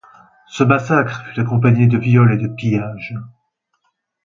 Ce 0.47 0.63
massacre 0.63 1.23
fut 1.27 1.39
accompagné 1.39 1.85
de 1.85 1.95
viols 1.95 2.33
et 2.33 2.37
de 2.37 2.47
pillages. 2.47 3.13